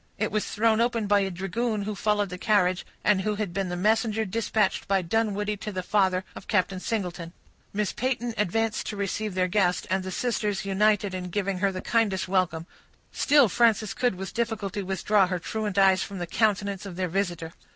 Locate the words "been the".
3.53-3.75